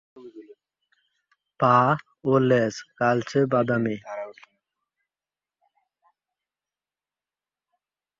[1.59, 1.77] পা
[2.23, 3.95] ও লেজ কালচে বাদামি।